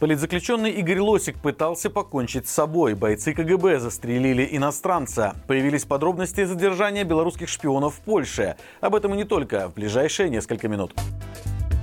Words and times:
Политзаключенный 0.00 0.70
Игорь 0.70 1.00
Лосик 1.00 1.38
пытался 1.38 1.90
покончить 1.90 2.48
с 2.48 2.52
собой. 2.52 2.94
Бойцы 2.94 3.34
КГБ 3.34 3.80
застрелили 3.80 4.48
иностранца. 4.50 5.34
Появились 5.46 5.84
подробности 5.84 6.42
задержания 6.44 7.04
белорусских 7.04 7.50
шпионов 7.50 7.96
в 7.96 8.00
Польше. 8.00 8.56
Об 8.80 8.94
этом 8.94 9.12
и 9.12 9.18
не 9.18 9.24
только 9.24 9.68
в 9.68 9.74
ближайшие 9.74 10.30
несколько 10.30 10.68
минут. 10.68 10.94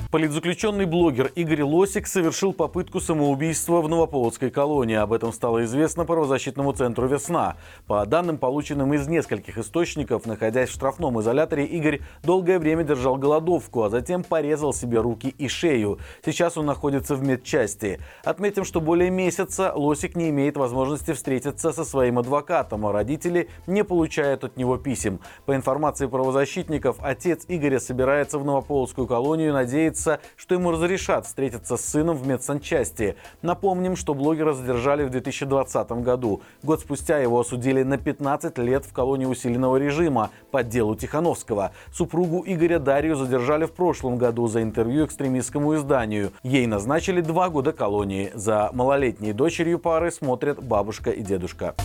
Политзаключенный 0.10 0.86
блогер 0.86 1.34
Игорь 1.36 1.64
Лосик 1.64 2.08
совершил 2.08 2.54
попытку 2.54 3.02
самоубийства 3.02 3.82
в 3.82 3.90
Новополоцкой 3.90 4.52
колонии. 4.52 4.96
Об 4.96 5.12
этом 5.12 5.34
стало 5.34 5.66
известно 5.66 6.06
правозащитному 6.06 6.72
центру 6.72 7.08
«Весна». 7.08 7.58
По 7.88 8.06
данным, 8.06 8.38
полученным 8.38 8.94
из 8.94 9.06
нескольких 9.10 9.58
источников, 9.58 10.26
находясь 10.26 10.70
в 10.70 10.72
штрафном 10.72 11.20
изоляторе, 11.20 11.66
Игорь 11.66 12.00
долгое 12.24 12.58
время 12.58 12.86
держал 12.86 13.18
голодовку, 13.18 13.84
а 13.84 13.90
затем 13.90 14.24
порезал 14.24 14.72
себе 14.72 15.02
руки 15.02 15.28
и 15.28 15.50
шею. 15.50 16.00
Сейчас 16.24 16.58
он 16.58 16.68
находится 16.68 17.16
в 17.16 17.22
медчасти. 17.22 18.00
Отметим, 18.24 18.64
что 18.64 18.80
более 18.80 19.10
месяца 19.10 19.74
Лосик 19.76 20.16
не 20.16 20.30
имеет 20.30 20.56
возможности 20.56 21.12
встретиться 21.12 21.74
со 21.74 21.84
своим 21.84 22.18
адвокатом, 22.18 22.86
а 22.86 22.94
родители 22.94 23.50
не 23.68 23.84
получают 23.84 24.46
от 24.46 24.56
него 24.56 24.78
писем. 24.78 25.20
По 25.46 25.54
информации 25.54 26.08
правозащитников, 26.08 26.96
отец 27.02 27.44
Игоря 27.50 27.80
собирается 27.82 28.40
в 28.40 28.46
Новополоцкую 28.46 29.06
колонию, 29.06 29.52
надеется 29.52 29.97
надеется, 29.98 30.20
что 30.36 30.56
ему 30.56 30.72
разрешат 30.72 31.26
встретиться 31.26 31.78
с 31.78 31.86
сыном 31.86 32.18
в 32.18 32.28
медсанчасти. 32.28 33.16
Напомним, 33.42 33.96
что 33.96 34.14
блогера 34.14 34.54
задержали 34.54 35.04
в 35.04 35.10
2020 35.10 35.92
году. 36.04 36.42
Год 36.64 36.82
спустя 36.82 37.18
его 37.18 37.40
осудили 37.40 37.84
на 37.84 37.98
15 37.98 38.58
лет 38.60 38.86
в 38.86 38.94
колонии 38.94 39.26
усиленного 39.26 39.78
режима 39.78 40.30
по 40.52 40.64
делу 40.64 40.96
Тихановского. 40.96 41.72
Супругу 41.92 42.44
Игоря 42.46 42.80
Дарью 42.80 43.16
задержали 43.16 43.66
в 43.66 43.72
прошлом 43.72 44.18
году 44.18 44.48
за 44.48 44.62
интервью 44.62 45.06
экстремистскому 45.06 45.76
изданию. 45.76 46.32
Ей 46.44 46.68
назначили 46.68 47.22
два 47.22 47.50
года 47.50 47.74
колонии. 47.74 48.32
За 48.34 48.70
малолетней 48.74 49.34
дочерью 49.34 49.80
пары 49.80 50.12
смотрят 50.12 50.64
бабушка 50.64 51.12
и 51.12 51.22
дедушка. 51.22 51.76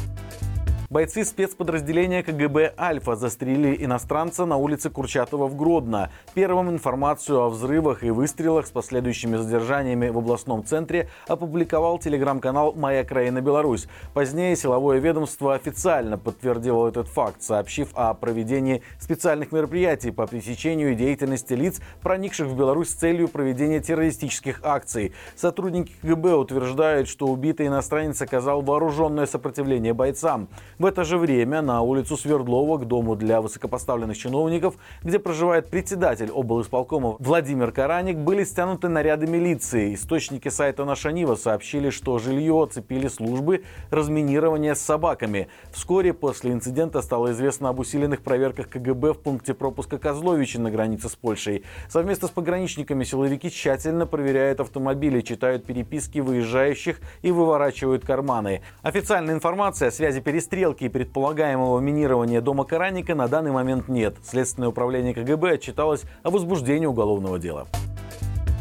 Бойцы 0.92 1.24
спецподразделения 1.24 2.22
КГБ 2.22 2.74
«Альфа» 2.78 3.16
застрелили 3.16 3.82
иностранца 3.82 4.44
на 4.44 4.58
улице 4.58 4.90
Курчатова 4.90 5.46
в 5.46 5.56
Гродно. 5.56 6.10
Первым 6.34 6.68
информацию 6.68 7.40
о 7.40 7.48
взрывах 7.48 8.04
и 8.04 8.10
выстрелах 8.10 8.66
с 8.66 8.70
последующими 8.70 9.38
задержаниями 9.38 10.10
в 10.10 10.18
областном 10.18 10.66
центре 10.66 11.08
опубликовал 11.26 11.98
телеграм-канал 11.98 12.74
«Моя 12.76 13.04
краина 13.04 13.40
Беларусь». 13.40 13.88
Позднее 14.12 14.54
силовое 14.54 14.98
ведомство 14.98 15.54
официально 15.54 16.18
подтвердило 16.18 16.88
этот 16.88 17.08
факт, 17.08 17.40
сообщив 17.42 17.88
о 17.94 18.12
проведении 18.12 18.82
специальных 19.00 19.50
мероприятий 19.50 20.10
по 20.10 20.26
пресечению 20.26 20.94
деятельности 20.94 21.54
лиц, 21.54 21.80
проникших 22.02 22.48
в 22.48 22.54
Беларусь 22.54 22.90
с 22.90 22.96
целью 22.96 23.28
проведения 23.28 23.80
террористических 23.80 24.60
акций. 24.62 25.14
Сотрудники 25.36 25.94
КГБ 26.02 26.34
утверждают, 26.34 27.08
что 27.08 27.28
убитый 27.28 27.68
иностранец 27.68 28.20
оказал 28.20 28.60
вооруженное 28.60 29.24
сопротивление 29.24 29.94
бойцам. 29.94 30.50
В 30.82 30.86
это 30.86 31.04
же 31.04 31.16
время 31.16 31.62
на 31.62 31.80
улицу 31.80 32.16
Свердлова 32.16 32.76
к 32.76 32.88
дому 32.88 33.14
для 33.14 33.40
высокопоставленных 33.40 34.18
чиновников, 34.18 34.74
где 35.04 35.20
проживает 35.20 35.68
председатель 35.70 36.28
облисполкома 36.28 37.14
Владимир 37.20 37.70
Караник, 37.70 38.16
были 38.16 38.42
стянуты 38.42 38.88
наряды 38.88 39.28
милиции. 39.28 39.94
Источники 39.94 40.48
сайта 40.48 40.84
«Наша 40.84 41.12
Нива» 41.12 41.36
сообщили, 41.36 41.90
что 41.90 42.18
жилье 42.18 42.60
оцепили 42.60 43.06
службы 43.06 43.62
разминирования 43.90 44.74
с 44.74 44.80
собаками. 44.80 45.46
Вскоре 45.70 46.12
после 46.12 46.50
инцидента 46.50 47.00
стало 47.00 47.30
известно 47.30 47.68
об 47.68 47.78
усиленных 47.78 48.22
проверках 48.22 48.68
КГБ 48.68 49.12
в 49.12 49.20
пункте 49.20 49.54
пропуска 49.54 49.98
Козловичи 49.98 50.56
на 50.56 50.72
границе 50.72 51.08
с 51.08 51.14
Польшей. 51.14 51.62
Совместно 51.88 52.26
с 52.26 52.32
пограничниками 52.32 53.04
силовики 53.04 53.52
тщательно 53.52 54.04
проверяют 54.04 54.58
автомобили, 54.58 55.20
читают 55.20 55.64
переписки 55.64 56.18
выезжающих 56.18 56.98
и 57.22 57.30
выворачивают 57.30 58.04
карманы. 58.04 58.62
Официальная 58.82 59.36
информация 59.36 59.86
о 59.86 59.92
связи 59.92 60.20
перестрелки 60.20 60.71
сделки 60.72 60.84
и 60.84 60.88
предполагаемого 60.88 61.80
минирования 61.80 62.40
дома 62.40 62.64
Караника 62.64 63.14
на 63.14 63.28
данный 63.28 63.52
момент 63.52 63.88
нет. 63.88 64.16
Следственное 64.24 64.68
управление 64.68 65.14
КГБ 65.14 65.52
отчиталось 65.52 66.02
о 66.22 66.30
возбуждении 66.30 66.86
уголовного 66.86 67.38
дела. 67.38 67.66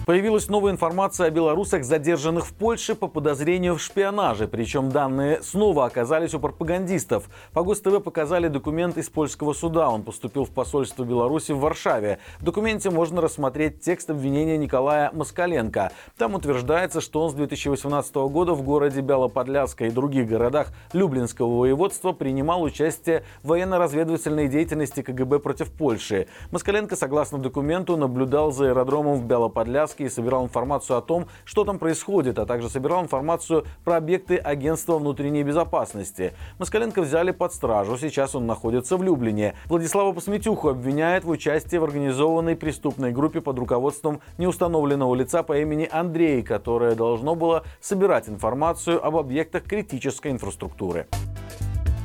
Появилась 0.03 0.49
новая 0.49 0.71
информация 0.71 1.27
о 1.27 1.29
белорусах, 1.29 1.83
задержанных 1.83 2.47
в 2.47 2.55
Польше 2.55 2.95
по 2.95 3.07
подозрению 3.07 3.75
в 3.75 3.81
шпионаже. 3.81 4.47
Причем 4.47 4.89
данные 4.89 5.43
снова 5.43 5.85
оказались 5.85 6.33
у 6.33 6.39
пропагандистов. 6.39 7.29
По 7.53 7.61
ГОСТВ 7.61 8.01
показали 8.03 8.47
документ 8.47 8.97
из 8.97 9.09
польского 9.09 9.53
суда. 9.53 9.91
Он 9.91 10.01
поступил 10.01 10.45
в 10.45 10.49
посольство 10.49 11.03
Беларуси 11.03 11.51
в 11.51 11.59
Варшаве. 11.59 12.17
В 12.39 12.43
документе 12.43 12.89
можно 12.89 13.21
рассмотреть 13.21 13.81
текст 13.81 14.09
обвинения 14.09 14.57
Николая 14.57 15.11
Москаленко. 15.13 15.91
Там 16.17 16.33
утверждается, 16.33 16.99
что 16.99 17.21
он 17.21 17.29
с 17.29 17.35
2018 17.35 18.15
года 18.15 18.53
в 18.53 18.63
городе 18.63 19.01
Бялоподляска 19.01 19.85
и 19.85 19.91
других 19.91 20.27
городах 20.27 20.69
Люблинского 20.93 21.59
воеводства 21.59 22.11
принимал 22.11 22.63
участие 22.63 23.23
в 23.43 23.49
военно-разведывательной 23.49 24.47
деятельности 24.47 25.03
КГБ 25.03 25.39
против 25.39 25.71
Польши. 25.71 26.25
Москаленко, 26.49 26.95
согласно 26.95 27.37
документу, 27.37 27.97
наблюдал 27.97 28.51
за 28.51 28.69
аэродромом 28.69 29.19
в 29.19 29.25
Бялоподляске 29.25 29.90
участке 29.91 30.05
и 30.05 30.09
собирал 30.09 30.45
информацию 30.45 30.97
о 30.97 31.01
том, 31.01 31.27
что 31.45 31.63
там 31.63 31.79
происходит, 31.79 32.39
а 32.39 32.45
также 32.45 32.69
собирал 32.69 33.03
информацию 33.03 33.65
про 33.83 33.97
объекты 33.97 34.37
агентства 34.37 34.97
внутренней 34.97 35.43
безопасности. 35.43 36.33
Москаленко 36.59 37.01
взяли 37.01 37.31
под 37.31 37.53
стражу, 37.53 37.97
сейчас 37.97 38.35
он 38.35 38.47
находится 38.47 38.97
в 38.97 39.03
Люблине. 39.03 39.55
Владислава 39.65 40.13
Посметюху 40.13 40.69
обвиняют 40.69 41.25
в 41.25 41.29
участии 41.29 41.77
в 41.77 41.83
организованной 41.83 42.55
преступной 42.55 43.11
группе 43.11 43.41
под 43.41 43.59
руководством 43.59 44.21
неустановленного 44.37 45.15
лица 45.15 45.43
по 45.43 45.57
имени 45.57 45.87
Андрей, 45.91 46.41
которое 46.41 46.95
должно 46.95 47.35
было 47.35 47.63
собирать 47.81 48.29
информацию 48.29 49.05
об 49.05 49.15
объектах 49.15 49.63
критической 49.63 50.31
инфраструктуры. 50.31 51.07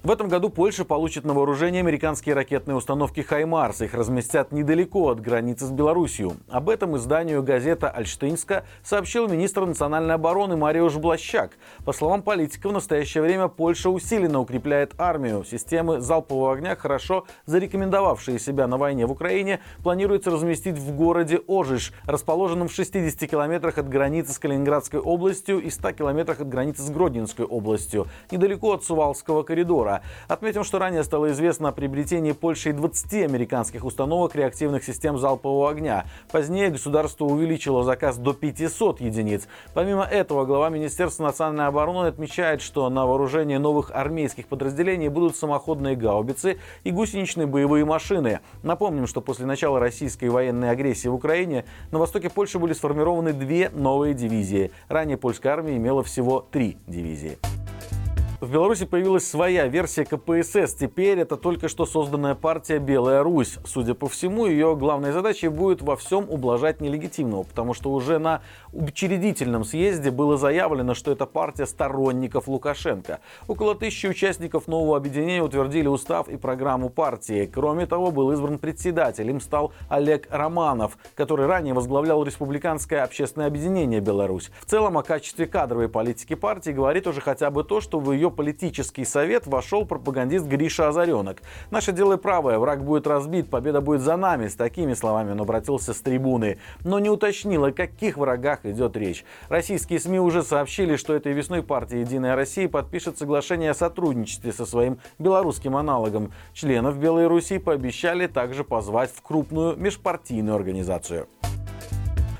В 0.06 0.11
этом 0.12 0.28
году 0.28 0.50
Польша 0.50 0.84
получит 0.84 1.25
на 1.25 1.34
вооружение 1.34 1.81
американские 1.81 2.37
ракетные 2.37 2.77
установки 2.77 3.22
«Хаймарс». 3.22 3.81
Их 3.81 3.93
разместят 3.93 4.53
недалеко 4.53 5.09
от 5.09 5.21
границы 5.21 5.65
с 5.65 5.72
Беларусью. 5.72 6.37
Об 6.49 6.71
этом 6.71 6.97
изданию 6.97 7.43
газета 7.43 7.91
«Альштинска» 7.91 8.65
сообщил 8.84 9.27
министр 9.27 9.67
национальной 9.67 10.15
обороны 10.15 10.56
Мариуш 10.56 10.94
Блащак. 10.94 11.59
По 11.84 11.93
словам 11.93 12.22
политика, 12.22 12.69
в 12.69 12.72
настоящее 12.72 13.25
время 13.25 13.49
Польша 13.49 13.91
усиленно 13.91 14.39
укрепляет 14.39 14.94
армию. 14.97 15.43
Системы 15.43 16.00
залпового 16.00 16.53
огня, 16.53 16.77
хорошо 16.77 17.27
зарекомендовавшие 17.47 18.38
себя 18.38 18.69
на 18.69 18.77
войне 18.77 19.06
в 19.06 19.11
Украине, 19.11 19.59
планируется 19.83 20.31
разместить 20.31 20.78
в 20.78 20.94
городе 20.94 21.41
Ожиш, 21.49 21.93
расположенном 22.05 22.69
в 22.69 22.73
60 22.73 23.28
километрах 23.28 23.77
от 23.78 23.88
границы 23.88 24.34
с 24.34 24.38
Калининградской 24.38 25.00
областью 25.00 25.59
и 25.59 25.69
100 25.69 25.91
километрах 25.94 26.38
от 26.38 26.49
границы 26.49 26.83
с 26.83 26.91
Гродненской 26.91 27.44
областью, 27.44 28.06
недалеко 28.31 28.73
от 28.75 28.84
Сувалского 28.84 29.43
коридора. 29.43 29.96
Отметим, 30.29 30.65
что 30.65 30.79
ранее 30.79 31.05
стало 31.05 31.31
известно 31.33 31.69
о 31.69 31.73
приобретении 31.73 32.33
Польшей 32.33 32.73
20 32.73 33.25
американских 33.25 33.84
установок 33.84 34.34
реактивных 34.34 34.84
систем 34.84 35.19
залпового 35.19 35.71
огня. 35.71 36.07
Позднее 36.31 36.71
государство 36.71 37.25
увеличило 37.25 37.83
заказ 37.83 38.17
до 38.17 38.33
500 38.33 39.01
единиц. 39.01 39.49
Помимо 39.75 40.05
этого, 40.05 40.45
глава 40.45 40.69
Министерства 40.69 41.25
национальной 41.25 41.67
обороны 41.67 42.06
отмечает, 42.06 42.61
что 42.61 42.89
на 42.91 43.06
вооружении 43.06 43.56
новых 43.56 43.91
армейских 43.93 44.47
подразделений 44.47 45.09
будут 45.09 45.37
самоходные 45.37 45.97
гаубицы 45.97 46.59
и 46.85 46.91
гусеничные 46.91 47.47
боевые 47.47 47.85
машины. 47.85 48.41
Напомним, 48.62 49.06
что 49.06 49.21
после 49.21 49.47
начала 49.47 49.81
российской 49.81 50.29
военной 50.29 50.71
агрессии 50.71 51.09
в 51.09 51.15
Украине 51.15 51.65
на 51.91 51.99
востоке 51.99 52.31
Польши 52.31 52.59
были 52.59 52.73
сформированы 52.73 53.33
две 53.33 53.71
новые 53.71 54.15
дивизии. 54.15 54.71
Ранее 54.89 55.17
польская 55.17 55.51
армия 55.51 55.77
имела 55.77 56.03
всего 56.03 56.41
три 56.41 56.77
дивизии. 56.87 57.39
В 58.39 58.53
Беларуси 58.53 58.85
появилась 58.85 59.27
своя 59.27 59.67
версия 59.67 60.05
КПСС. 60.05 60.75
Теперь 60.75 61.19
это 61.21 61.39
только 61.39 61.69
что 61.69 61.87
созданная 61.87 62.35
партия 62.35 62.79
«Белая 62.79 63.23
Русь». 63.23 63.57
Судя 63.65 63.95
по 63.95 64.11
всему, 64.11 64.45
ее 64.45 64.77
главной 64.77 65.13
задачей 65.13 65.49
будет 65.49 65.81
во 65.81 65.97
всем 65.97 66.27
ублажать 66.29 66.83
нелегитимного, 66.83 67.45
потому 67.45 67.73
что 67.73 67.91
уже 67.91 68.19
на 68.19 68.43
учредительном 68.75 69.65
съезде 69.65 70.11
было 70.11 70.37
заявлено, 70.37 70.93
что 70.93 71.12
это 71.12 71.25
партия 71.25 71.65
сторонников 71.65 72.47
Лукашенко. 72.47 73.21
Около 73.49 73.75
тысячи 73.75 74.06
участников 74.06 74.69
нового 74.69 74.99
объединения 74.99 75.43
утвердили 75.43 75.89
устав 75.89 76.29
и 76.29 76.37
программу 76.37 76.91
партии. 76.91 77.50
Кроме 77.50 77.87
того, 77.87 78.11
был 78.11 78.32
избран 78.32 78.59
председатель. 78.59 79.31
Им 79.31 79.41
стал 79.41 79.73
Олег 79.89 80.29
Романов, 80.31 80.99
который 81.15 81.47
ранее 81.47 81.73
возглавлял 81.73 82.23
Республиканское 82.23 83.03
общественное 83.03 83.47
объединение 83.47 84.00
«Беларусь». 84.00 84.50
В 84.61 84.67
целом, 84.67 84.99
о 84.99 85.03
качестве 85.03 85.47
кадровой 85.47 85.89
политики 85.89 86.35
партии 86.35 86.73
говорит 86.73 87.06
уже 87.06 87.23
хотя 87.23 87.50
бы 87.50 87.65
то, 87.65 87.81
что 87.81 87.99
в 87.99 88.12
ее 88.12 88.25
ее 88.26 88.31
политический 88.31 89.05
совет 89.05 89.46
вошел 89.46 89.84
пропагандист 89.84 90.46
Гриша 90.46 90.88
Озаренок. 90.88 91.43
«Наше 91.70 91.93
дело 91.93 92.17
правое, 92.17 92.58
враг 92.58 92.84
будет 92.84 93.06
разбит, 93.06 93.49
победа 93.49 93.81
будет 93.81 94.00
за 94.00 94.17
нами». 94.17 94.49
С 94.49 94.55
такими 94.55 94.94
словами 94.94 95.32
он 95.32 95.40
обратился 95.40 95.94
с 95.94 96.00
трибуны, 96.00 96.58
но 96.84 96.99
не 96.99 97.11
уточнил, 97.11 97.64
о 97.64 97.73
каких 97.73 98.17
врагах 98.17 98.64
идет 98.64 98.96
речь. 98.96 99.25
Российские 99.49 100.00
СМИ 100.00 100.20
уже 100.20 100.43
сообщили, 100.43 100.96
что 100.96 101.14
этой 101.14 101.32
весной 101.32 101.62
партия 101.62 102.00
«Единая 102.00 102.37
Россия» 102.37 102.69
подпишет 102.69 103.19
соглашение 103.19 103.70
о 103.70 103.75
сотрудничестве 103.75 104.52
со 104.52 104.67
своим 104.67 104.99
белорусским 105.19 105.76
аналогом. 105.76 106.32
Членов 106.52 106.99
Белой 106.99 107.26
Руси 107.26 107.58
пообещали 107.58 108.26
также 108.26 108.64
позвать 108.64 109.11
в 109.11 109.22
крупную 109.22 109.76
межпартийную 109.76 110.56
организацию. 110.56 111.29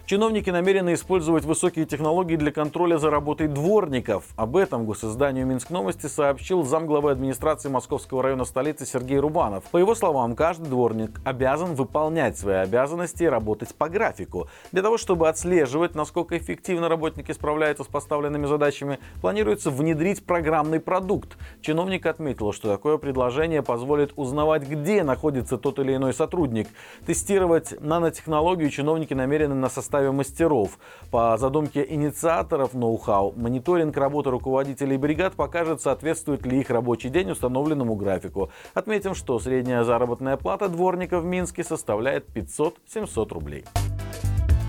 Чиновники 0.07 0.51
намерены 0.51 0.95
использовать 0.95 1.45
высокие 1.45 1.85
технологии 1.85 2.37
для 2.37 2.53
контроля 2.53 2.97
за 2.97 3.11
работой 3.11 3.49
дворников. 3.49 4.23
Об 4.37 4.57
этом 4.57 4.87
госизданию 4.87 5.45
Минск 5.49 5.71
Новости 5.71 6.07
сообщил 6.07 6.63
замглавы 6.63 7.11
администрации 7.11 7.69
Московского 7.69 8.23
района 8.23 8.45
столицы 8.45 8.87
Сергей 8.87 9.19
Рубанов. 9.19 9.65
По 9.65 9.79
его 9.79 9.97
словам, 9.97 10.37
каждый 10.37 10.69
дворник 10.69 11.21
обязан 11.25 11.75
выполнять 11.75 12.39
свои 12.39 12.55
обязанности 12.59 13.25
и 13.25 13.27
работать 13.27 13.75
по 13.75 13.89
графику. 13.89 14.47
Для 14.71 14.83
того, 14.83 14.97
чтобы 14.97 15.29
отслеживать, 15.29 15.97
насколько 15.97 16.39
эффективно 16.39 16.89
работники 16.89 17.33
справляются 17.33 17.83
с 17.83 17.89
поставленными 17.89 18.47
задачами, 18.47 19.01
планируется 19.21 19.73
внедрить 19.73 20.25
программный 20.25 20.79
продукт. 20.79 21.37
Чиновник 21.63 22.07
отметил, 22.07 22.53
что 22.53 22.71
такое 22.71 22.99
предложение 22.99 23.61
позволит 23.61 24.13
узнавать, 24.15 24.69
где 24.69 25.03
находится 25.03 25.59
тот 25.59 25.81
или 25.81 25.97
иной 25.97 26.15
сотрудник. 26.15 26.69
Тестировать 27.05 27.75
нанотехнологию 27.81 28.71
чиновники 28.71 29.13
намерены 29.13 29.57
на 29.57 29.69
составе 29.69 29.96
составе 29.97 30.11
мастеров. 30.11 30.79
По 31.11 31.37
задумке 31.39 31.87
инициаторов 31.89 32.75
ноу-хау, 32.75 33.33
мониторинг 33.37 33.97
работы 33.97 34.31
руководителей 34.31 34.99
бригад 34.99 35.35
покажет, 35.35 35.81
соответствует 35.81 36.45
ли 36.45 36.61
их 36.61 36.71
рабочий 36.71 37.09
день 37.09 37.31
установленному 37.31 37.95
графику. 37.95 38.51
Отметим, 38.75 39.15
что 39.15 39.39
средняя 39.39 39.85
заработная 39.85 40.37
плата 40.37 40.69
дворника 40.69 41.21
в 41.21 41.25
Минске 41.25 41.65
составляет 41.65 42.27
500-700 42.35 43.33
рублей. 43.33 43.65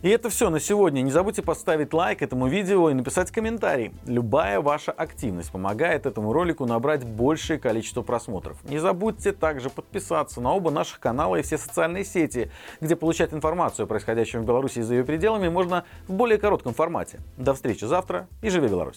И 0.04 0.10
это 0.10 0.30
все 0.30 0.52
на 0.52 0.60
сегодня. 0.60 1.02
Не 1.02 1.10
забудьте 1.10 1.42
поставить 1.42 1.92
лайк 1.92 2.22
этому 2.22 2.48
видео 2.48 2.90
и 2.92 2.94
написать 2.94 3.32
комментарий. 3.32 3.92
Любая 4.06 4.62
ваша 4.62 4.92
активность 4.92 5.52
помогает 5.52 6.06
этому 6.06 6.34
ролику 6.34 6.66
набрать 6.66 7.04
большее 7.04 7.60
количество 7.60 8.04
просмотров. 8.04 8.58
Не 8.64 8.78
забудьте 8.78 9.32
также 9.32 9.72
подписаться 9.72 10.40
на 10.40 10.54
оба 10.54 10.70
наших 10.70 11.00
канала 11.00 11.38
и 11.38 11.42
все 11.42 11.58
социальные 11.58 12.06
сети, 12.06 12.52
где 12.80 12.96
получать 12.96 13.34
информацию 13.34 13.86
о 13.86 13.88
происходящем 13.88 14.44
в 14.44 14.46
Беларуси 14.46 14.80
и 14.80 14.84
за 14.84 14.96
ее 14.96 15.04
пределами 15.04 15.50
можно 15.50 15.84
в 16.08 16.14
более 16.14 16.38
коротком 16.38 16.76
формате. 16.76 17.20
До 17.36 17.56
встречи 17.56 17.86
завтра 17.86 18.28
и 18.44 18.50
живи 18.50 18.68
Беларусь! 18.68 18.96